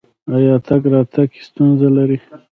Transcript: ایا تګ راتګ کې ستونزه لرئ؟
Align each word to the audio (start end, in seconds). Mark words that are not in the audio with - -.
ایا 0.35 0.55
تګ 0.67 0.81
راتګ 0.93 1.27
کې 1.33 1.41
ستونزه 1.49 1.87
لرئ؟ 1.95 2.17